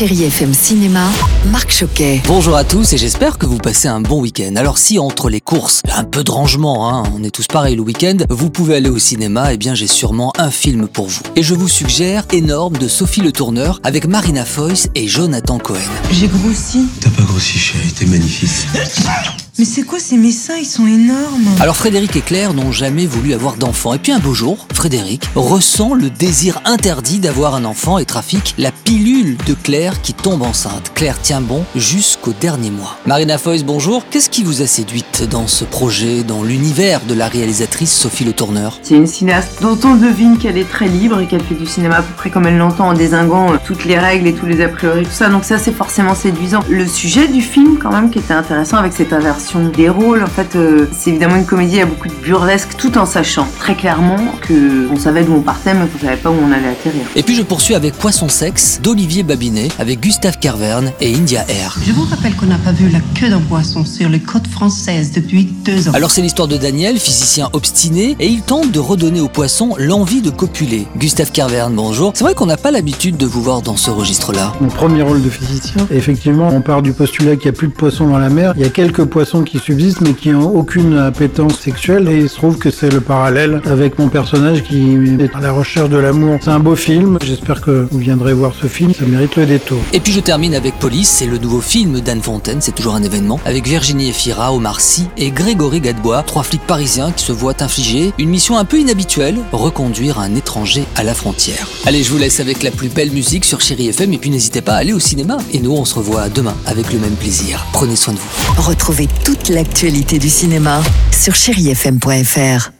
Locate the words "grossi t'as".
16.28-17.10